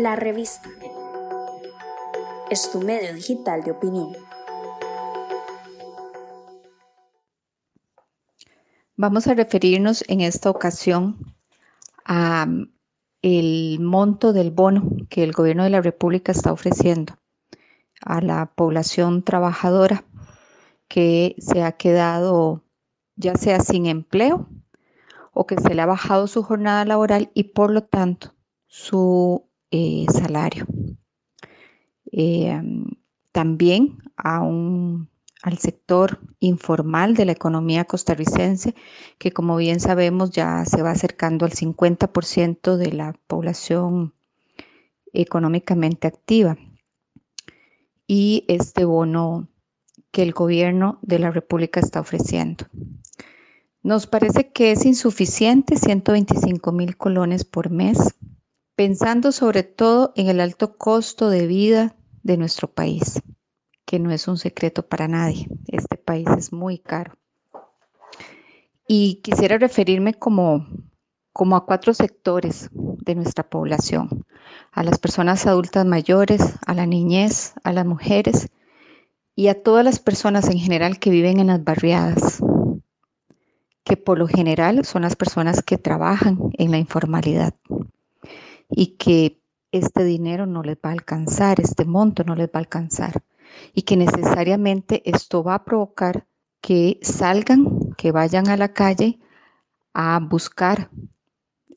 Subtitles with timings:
[0.00, 0.70] La revista
[2.48, 4.16] es tu medio digital de opinión.
[8.96, 11.36] Vamos a referirnos en esta ocasión
[12.06, 12.72] a mm,
[13.20, 17.18] el monto del bono que el gobierno de la República está ofreciendo
[18.00, 20.06] a la población trabajadora
[20.88, 22.64] que se ha quedado
[23.16, 24.48] ya sea sin empleo
[25.34, 28.32] o que se le ha bajado su jornada laboral y por lo tanto
[28.66, 30.66] su eh, salario.
[32.12, 32.60] Eh,
[33.32, 38.74] también al sector informal de la economía costarricense,
[39.18, 44.14] que como bien sabemos ya se va acercando al 50% de la población
[45.12, 46.56] económicamente activa.
[48.06, 49.48] Y este bono
[50.10, 52.66] que el gobierno de la República está ofreciendo.
[53.82, 57.98] Nos parece que es insuficiente 125 mil colones por mes,
[58.80, 63.20] pensando sobre todo en el alto costo de vida de nuestro país,
[63.84, 65.48] que no es un secreto para nadie.
[65.66, 67.18] Este país es muy caro.
[68.88, 70.66] Y quisiera referirme como,
[71.34, 74.24] como a cuatro sectores de nuestra población,
[74.72, 78.48] a las personas adultas mayores, a la niñez, a las mujeres
[79.36, 82.42] y a todas las personas en general que viven en las barriadas,
[83.84, 87.52] que por lo general son las personas que trabajan en la informalidad
[88.70, 89.40] y que
[89.72, 93.22] este dinero no les va a alcanzar, este monto no les va a alcanzar
[93.74, 96.26] y que necesariamente esto va a provocar
[96.60, 99.18] que salgan, que vayan a la calle
[99.94, 100.90] a buscar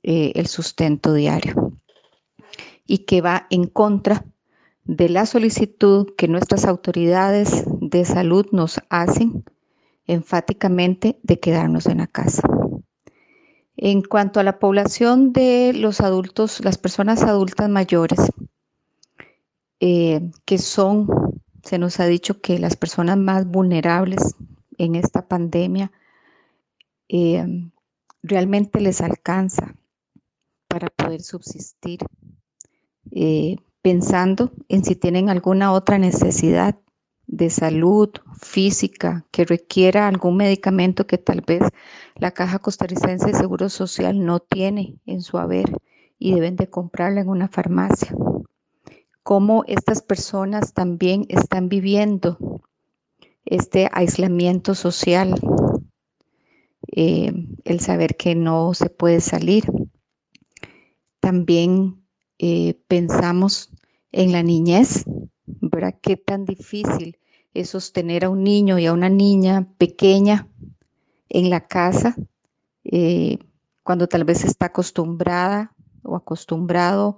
[0.04, 1.74] eh, el sustento diario
[2.86, 4.26] y que va en contra
[4.84, 9.46] de la solicitud que nuestras autoridades de salud nos hacen
[10.06, 12.42] enfáticamente de quedarnos en la casa.
[13.86, 18.32] En cuanto a la población de los adultos, las personas adultas mayores,
[19.82, 21.06] eh, que son,
[21.64, 24.36] se nos ha dicho que las personas más vulnerables
[24.78, 25.92] en esta pandemia,
[27.10, 27.46] eh,
[28.22, 29.76] realmente les alcanza
[30.70, 32.00] para poder subsistir,
[33.12, 36.78] eh, pensando en si tienen alguna otra necesidad
[37.28, 38.10] de salud
[38.42, 41.64] física que requiera algún medicamento que tal vez
[42.16, 45.72] la Caja Costarricense de Seguro Social no tiene en su haber
[46.20, 48.14] y deben de comprarla en una farmacia.
[49.24, 52.62] Cómo estas personas también están viviendo
[53.46, 55.36] este aislamiento social,
[56.96, 59.66] eh, el saber que no se puede salir.
[61.20, 62.04] También
[62.38, 63.72] eh, pensamos
[64.12, 65.06] en la niñez,
[65.92, 67.18] Qué tan difícil
[67.54, 70.48] es sostener a un niño y a una niña pequeña
[71.30, 72.16] en la casa
[72.84, 73.38] eh,
[73.84, 75.74] cuando tal vez está acostumbrada
[76.04, 77.18] o acostumbrado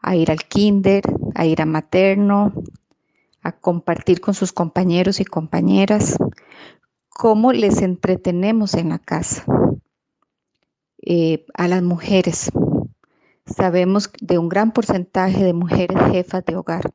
[0.00, 1.02] a ir al kinder,
[1.34, 2.52] a ir a materno,
[3.42, 6.16] a compartir con sus compañeros y compañeras,
[7.08, 9.44] cómo les entretenemos en la casa.
[11.08, 12.50] Eh, a las mujeres.
[13.46, 16.90] Sabemos de un gran porcentaje de mujeres jefas de hogar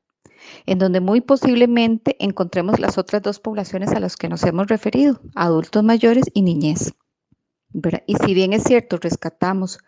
[0.65, 5.21] en donde muy posiblemente encontremos las otras dos poblaciones a las que nos hemos referido,
[5.35, 6.93] adultos mayores y niñez.
[8.05, 9.79] Y si bien es cierto, rescatamos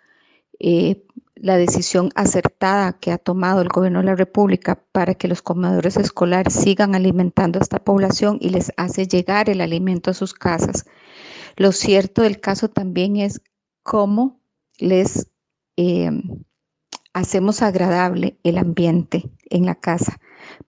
[0.60, 1.04] eh,
[1.36, 5.98] la decisión acertada que ha tomado el gobierno de la República para que los comedores
[5.98, 10.86] escolares sigan alimentando a esta población y les hace llegar el alimento a sus casas,
[11.58, 13.42] lo cierto del caso también es
[13.84, 14.40] cómo
[14.78, 15.28] les
[15.76, 16.10] eh,
[17.14, 20.20] hacemos agradable el ambiente en la casa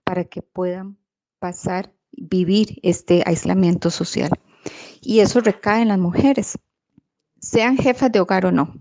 [0.04, 0.98] para que puedan
[1.38, 4.30] pasar, vivir este aislamiento social.
[5.00, 6.58] Y eso recae en las mujeres,
[7.40, 8.74] sean jefas de hogar o no,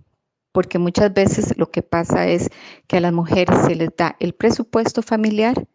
[0.52, 2.50] porque muchas veces lo que pasa es
[2.88, 5.68] que a las mujeres se les da el presupuesto familiar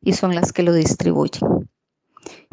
[0.00, 1.68] y son las que lo distribuyen.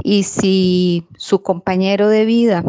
[0.04, 2.64] Y si su compañero de vida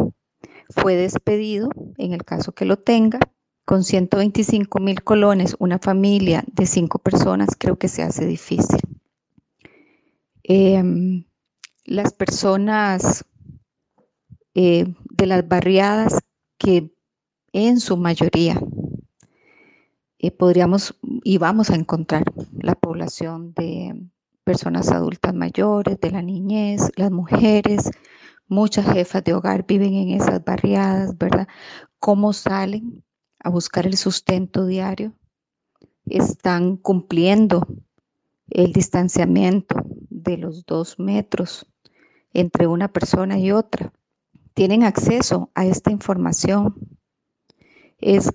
[0.69, 3.19] fue despedido, en el caso que lo tenga,
[3.65, 8.79] con 125 mil colones, una familia de cinco personas, creo que se hace difícil.
[10.49, 11.25] Em,
[11.83, 13.25] las personas
[14.53, 16.21] eh, de las barriadas
[16.57, 16.95] que
[17.51, 18.57] en su mayoría
[20.19, 22.23] eh, podríamos y vamos a encontrar
[22.61, 24.09] la población de
[24.45, 27.91] personas adultas mayores, de la niñez, las mujeres,
[28.47, 31.49] muchas jefas de hogar viven en esas barriadas, ¿verdad?
[31.99, 33.03] ¿Cómo salen
[33.39, 35.13] a buscar el sustento diario?
[36.05, 37.67] Están cumpliendo
[38.49, 39.75] el distanciamiento
[40.27, 41.65] de los dos metros
[42.33, 43.93] entre una persona y otra.
[44.53, 46.75] Tienen acceso a esta información.
[47.97, 48.29] Es,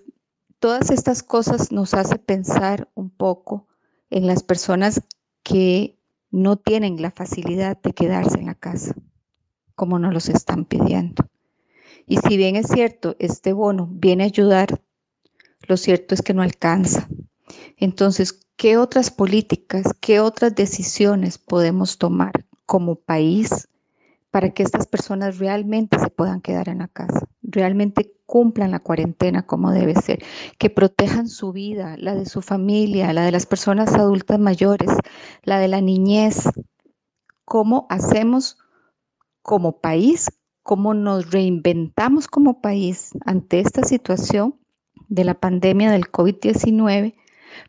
[0.58, 3.68] todas estas cosas nos hace pensar un poco
[4.10, 5.02] en las personas
[5.42, 5.98] que
[6.30, 8.94] no tienen la facilidad de quedarse en la casa,
[9.74, 11.24] como nos los están pidiendo.
[12.06, 14.82] Y si bien es cierto, este bono viene a ayudar,
[15.68, 17.08] lo cierto es que no alcanza.
[17.76, 22.32] Entonces, ¿qué otras políticas, qué otras decisiones podemos tomar
[22.66, 23.68] como país
[24.30, 29.46] para que estas personas realmente se puedan quedar en la casa, realmente cumplan la cuarentena
[29.46, 30.24] como debe ser,
[30.58, 34.90] que protejan su vida, la de su familia, la de las personas adultas mayores,
[35.42, 36.48] la de la niñez.
[37.44, 38.56] ¿Cómo hacemos
[39.42, 40.30] como país?
[40.62, 44.58] ¿Cómo nos reinventamos como país ante esta situación
[45.08, 47.14] de la pandemia del COVID-19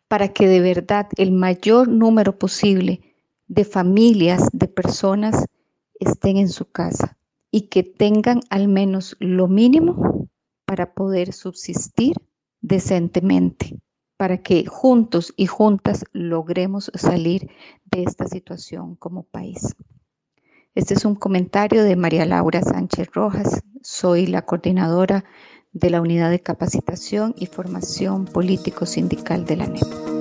[0.07, 3.01] para que de verdad el mayor número posible
[3.47, 5.45] de familias, de personas
[5.99, 7.17] estén en su casa
[7.51, 10.27] y que tengan al menos lo mínimo
[10.65, 12.15] para poder subsistir
[12.61, 13.77] decentemente,
[14.17, 17.49] para que juntos y juntas logremos salir
[17.85, 19.75] de esta situación como país.
[20.75, 23.61] Este es un comentario de María Laura Sánchez Rojas.
[23.83, 25.23] Soy la coordinadora
[25.73, 30.13] de la Unidad de Capacitación y Formación Político Sindical de la NEP.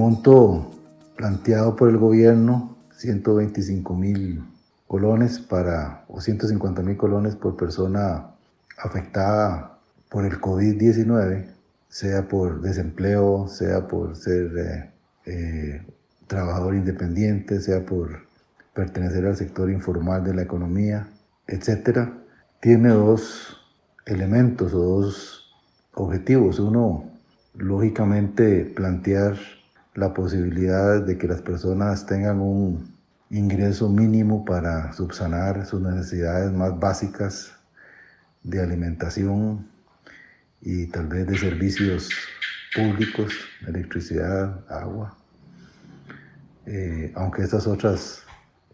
[0.00, 0.70] monto
[1.14, 4.42] planteado por el gobierno, 125 mil
[4.90, 8.34] colones para, o 150 mil colones por persona
[8.76, 9.78] afectada
[10.08, 11.46] por el COVID-19,
[11.88, 14.90] sea por desempleo, sea por ser eh,
[15.26, 15.86] eh,
[16.26, 18.26] trabajador independiente, sea por
[18.74, 21.08] pertenecer al sector informal de la economía,
[21.46, 22.08] etc.,
[22.58, 23.58] tiene dos
[24.06, 25.54] elementos o dos
[25.94, 26.58] objetivos.
[26.58, 27.08] Uno,
[27.54, 29.36] lógicamente, plantear
[29.94, 32.99] la posibilidad de que las personas tengan un
[33.30, 37.52] ingreso mínimo para subsanar sus necesidades más básicas
[38.42, 39.68] de alimentación
[40.60, 42.08] y tal vez de servicios
[42.74, 43.32] públicos,
[43.66, 45.16] electricidad, agua.
[46.66, 48.22] Eh, aunque estas otras,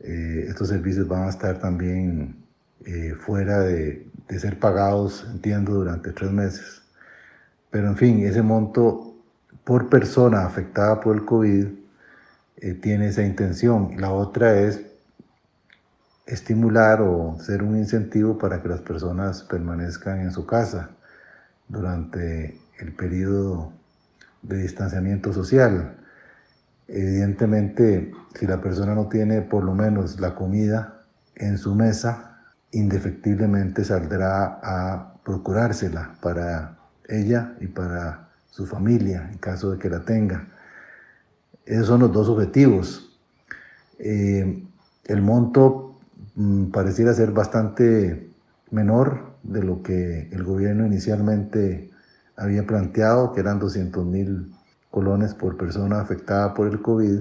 [0.00, 2.36] eh, estos servicios van a estar también
[2.84, 6.82] eh, fuera de, de ser pagados, entiendo, durante tres meses.
[7.70, 9.14] Pero en fin, ese monto
[9.64, 11.85] por persona afectada por el COVID
[12.56, 14.00] eh, tiene esa intención.
[14.00, 14.80] La otra es
[16.26, 20.90] estimular o ser un incentivo para que las personas permanezcan en su casa
[21.68, 23.72] durante el periodo
[24.42, 25.96] de distanciamiento social.
[26.88, 31.02] Evidentemente, si la persona no tiene por lo menos la comida
[31.34, 32.42] en su mesa,
[32.72, 36.78] indefectiblemente saldrá a procurársela para
[37.08, 40.48] ella y para su familia, en caso de que la tenga.
[41.66, 43.18] Esos son los dos objetivos.
[43.98, 44.64] Eh,
[45.04, 45.98] el monto
[46.36, 48.30] mm, pareciera ser bastante
[48.70, 51.90] menor de lo que el gobierno inicialmente
[52.36, 54.54] había planteado, que eran 200 mil
[54.90, 57.20] colones por persona afectada por el COVID.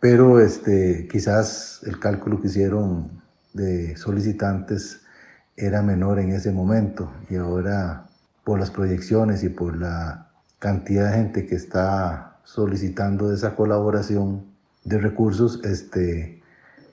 [0.00, 3.22] Pero este, quizás el cálculo que hicieron
[3.52, 5.00] de solicitantes
[5.56, 8.06] era menor en ese momento y ahora
[8.42, 14.44] por las proyecciones y por la cantidad de gente que está solicitando esa colaboración
[14.84, 16.42] de recursos, este,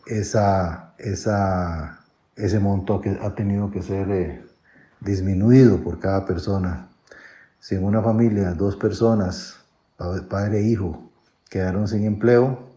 [0.08, 2.00] esa, esa,
[2.36, 4.46] ese monto que ha tenido que ser eh,
[5.02, 6.88] disminuido por cada persona.
[7.60, 9.60] Si en una familia dos personas,
[10.30, 11.12] padre e hijo,
[11.50, 12.72] quedaron sin empleo,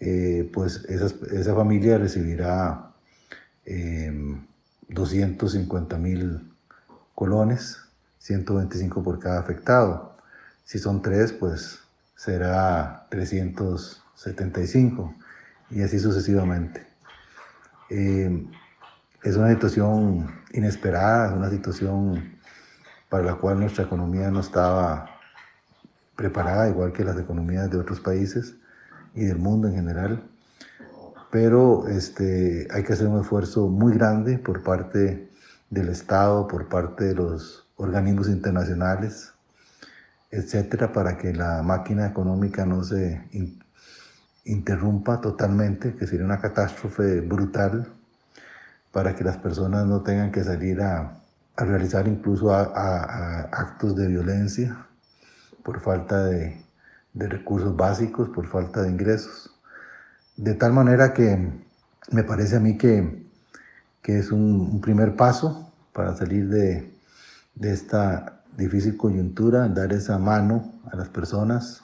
[0.00, 2.90] eh, pues esa familia recibirá
[4.88, 6.52] 250 em, mil
[7.14, 7.78] colones
[8.18, 10.16] 125 por cada afectado.
[10.64, 11.81] Si son tres, pues
[12.24, 15.14] será 375
[15.70, 16.86] y así sucesivamente.
[17.90, 18.46] Eh,
[19.24, 22.38] es una situación inesperada, es una situación
[23.08, 25.06] para la cual nuestra economía no estaba
[26.14, 28.54] preparada, igual que las economías de otros países
[29.14, 30.22] y del mundo en general.
[31.32, 35.28] Pero este, hay que hacer un esfuerzo muy grande por parte
[35.70, 39.31] del Estado, por parte de los organismos internacionales,
[40.32, 43.28] etcétera, para que la máquina económica no se
[44.44, 47.92] interrumpa totalmente, que sería una catástrofe brutal,
[48.90, 51.18] para que las personas no tengan que salir a,
[51.54, 54.86] realizar incluso actos de violencia
[55.62, 56.56] por falta de,
[57.14, 59.54] recursos básicos, por falta de ingresos.
[60.36, 61.52] De tal manera que
[62.10, 63.26] me parece a mí que,
[64.00, 66.90] que es un primer paso para salir de,
[67.54, 71.82] de esta difícil coyuntura, dar esa mano a las personas.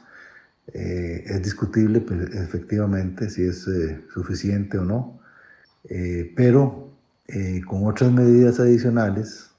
[0.73, 5.19] Eh, es discutible efectivamente si es eh, suficiente o no,
[5.89, 6.87] eh, pero
[7.67, 9.51] con otras medidas adicionales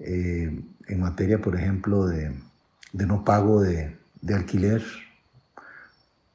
[0.00, 2.34] en materia, por ejemplo, de,
[2.92, 4.82] no pago de, de, alquiler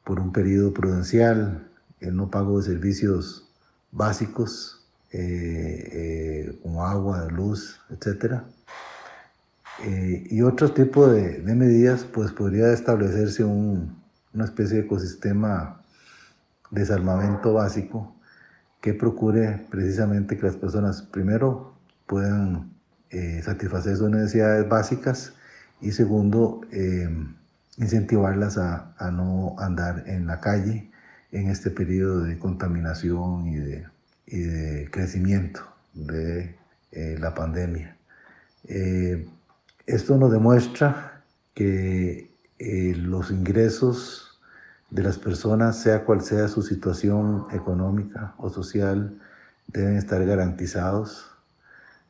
[0.05, 1.67] por un periodo prudencial,
[1.99, 3.49] el no pago de servicios
[3.91, 4.85] básicos
[6.61, 8.45] como agua, luz, etcétera
[9.85, 15.81] eh, y otro tipo de, medidas, pues podría establecerse una especie de ecosistema
[16.71, 18.15] de desarmamento básico
[18.79, 21.73] que procure precisamente que las personas primero
[22.05, 22.71] puedan
[23.09, 25.33] eh, satisfacer sus necesidades básicas
[25.81, 27.09] y segundo, eh,
[27.77, 30.91] incentivarlas a, no andar en la calle
[31.33, 33.85] en este periodo de contaminación y de,
[34.27, 35.61] y de crecimiento
[35.93, 36.55] de
[37.19, 37.97] la pandemia.
[39.85, 41.23] Esto nos demuestra
[41.53, 44.39] que eh, los ingresos
[44.89, 49.19] de las personas, sea cual sea su situación económica o social,
[49.67, 51.29] deben estar garantizados.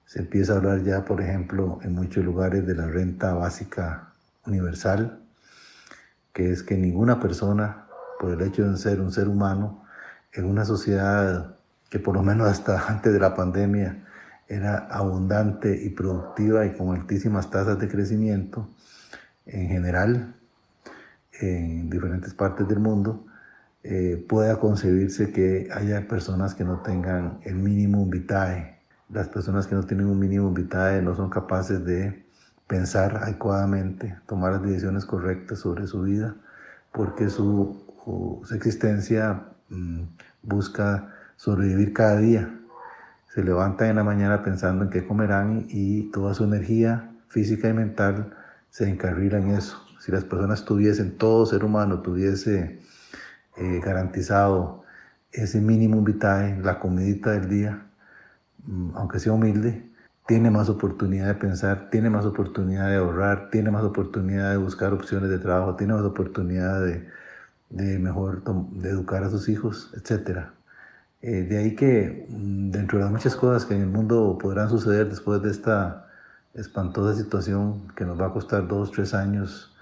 [0.05, 4.13] Se empieza a hablar ya, por ejemplo, en muchos lugares de la renta básica
[4.45, 5.23] universal,
[6.31, 7.87] que es que ninguna persona,
[8.19, 9.83] por el hecho de ser un ser humano,
[10.31, 11.55] en una sociedad
[11.89, 14.03] que por lo menos hasta antes de la pandemia
[14.47, 18.67] era abundante y productiva y con altísimas tasas de crecimiento
[19.45, 20.35] en general
[21.39, 23.25] en diferentes partes del mundo,
[23.83, 28.79] eh, pueda concebirse que haya personas que no tengan el mínimo vitae.
[29.09, 32.23] Las personas que no tienen un mínimo vitae no son capaces de
[32.67, 36.35] pensar adecuadamente, tomar las decisiones correctas sobre su vida,
[36.91, 37.83] porque su,
[38.53, 40.03] existencia mm,
[40.43, 42.59] busca sobrevivir cada día
[43.33, 47.73] se levantan en la mañana pensando en qué comerán y toda su energía física y
[47.73, 48.31] mental
[48.69, 49.81] se encarrila en eso.
[49.99, 52.79] Si las personas tuviesen, todo ser humano tuviese
[53.57, 54.83] eh, garantizado
[55.31, 57.87] ese mínimo vitae, la comidita del día,
[58.67, 59.83] mm, aunque sea humilde,
[60.27, 64.93] tiene más oportunidad de pensar, tiene más oportunidad de ahorrar, tiene más oportunidad de buscar
[64.93, 67.07] opciones de trabajo, tiene más oportunidad de,
[67.71, 70.53] de mejor de educar a sus hijos, etcétera.
[71.25, 74.69] Eh, de ahí que mm, dentro de las muchas cosas que en el mundo podrán
[74.69, 76.09] suceder después de esta
[76.53, 79.73] espantosa situación que nos va a costar dos, tres años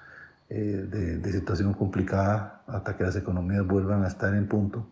[0.50, 4.88] eh, de, situación complicada hasta que las economías vuelvan a estar en punto,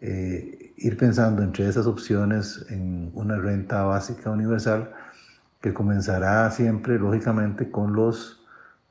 [0.00, 4.90] eh, ir pensando entre esas opciones en una renta básica universal
[5.60, 8.42] que comenzará siempre, lógicamente, con los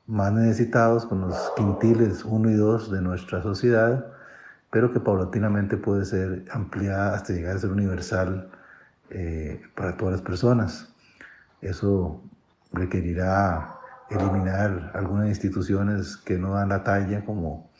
[0.06, 4.13] más necesitados, con los quintiles 1 y 2 de nuestra sociedad,
[4.74, 8.50] pero que paulatinamente puede ser ampliada hasta llegar a ser universal
[9.08, 10.92] eh, para todas las personas.
[11.60, 12.20] Eso
[12.72, 13.76] requerirá
[14.10, 17.70] eliminar algunas instituciones que no dan la talla, como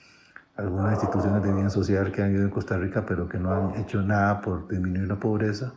[0.55, 3.75] algunas instituciones de bien social que han ido en Costa Rica, pero que no han
[3.75, 5.73] hecho nada por disminuir la pobreza,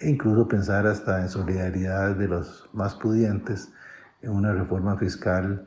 [0.00, 3.72] e incluso pensar hasta en solidaridad de los más pudientes,
[4.22, 5.62] en una reforma fiscal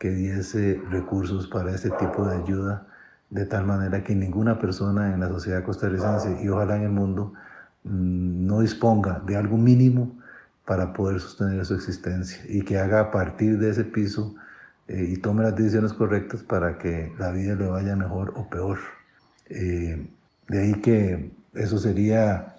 [0.00, 2.88] que diese recursos para este tipo de ayuda
[3.32, 7.32] de tal manera que ninguna persona en la sociedad costarricense y ojalá en el mundo
[7.84, 10.12] mm, no disponga de algo mínimo
[10.66, 14.34] para poder sostener su existencia y que haga a partir de ese piso
[14.86, 18.78] eh, y tome las decisiones correctas para que la vida le vaya mejor o peor.
[19.48, 20.06] Eh,
[20.48, 22.56] de ahí que eso sería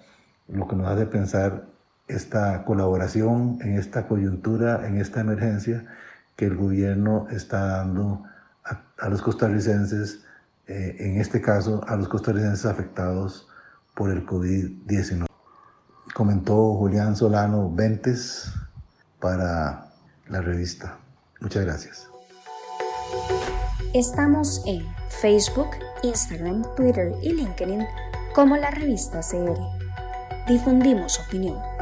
[0.48, 1.66] lo que nos hace pensar
[2.08, 5.84] esta colaboración en esta coyuntura, en esta emergencia
[6.34, 8.24] que el gobierno está dando
[8.98, 10.24] a los costarricenses
[10.66, 13.48] eh, en este caso a los costarricenses afectados
[13.94, 15.26] por el COVID-19.
[16.14, 18.52] Comentó Julián Solano Ventes
[19.20, 19.92] para
[20.28, 20.98] la revista.
[21.40, 22.08] Muchas gracias.
[23.92, 25.70] Estamos en Facebook,
[26.02, 27.84] Instagram, Twitter y LinkedIn
[28.34, 29.58] como la revista CR.
[30.48, 31.73] Difundimos opinión.